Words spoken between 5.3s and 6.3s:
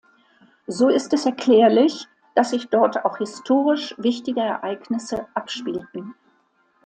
abspielten.